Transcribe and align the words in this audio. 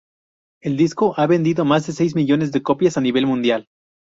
El 0.63 0.77
disco 0.77 1.13
ha 1.15 1.27
vendido 1.27 1.63
más 1.63 1.85
de 1.85 1.93
seis 1.93 2.15
millones 2.15 2.51
de 2.51 2.63
copias 2.63 2.97
a 2.97 3.01
nivel 3.01 3.27
mundial. 3.27 3.67